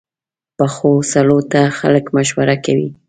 [0.57, 2.89] پخو سړو ته خلک مشوره کوي